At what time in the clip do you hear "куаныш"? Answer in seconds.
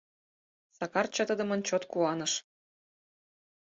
1.91-2.33